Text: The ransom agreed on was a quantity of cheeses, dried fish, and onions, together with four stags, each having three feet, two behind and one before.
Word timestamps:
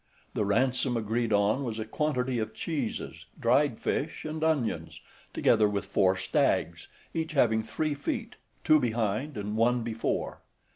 The 0.33 0.45
ransom 0.45 0.97
agreed 0.97 1.31
on 1.31 1.63
was 1.63 1.77
a 1.77 1.85
quantity 1.85 2.39
of 2.39 2.55
cheeses, 2.55 3.25
dried 3.39 3.77
fish, 3.79 4.25
and 4.25 4.43
onions, 4.43 4.99
together 5.31 5.69
with 5.69 5.85
four 5.85 6.17
stags, 6.17 6.87
each 7.13 7.33
having 7.33 7.61
three 7.61 7.93
feet, 7.93 8.35
two 8.63 8.79
behind 8.79 9.37
and 9.37 9.55
one 9.55 9.83
before. 9.83 10.41